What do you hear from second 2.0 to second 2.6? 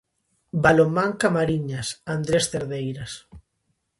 Andrés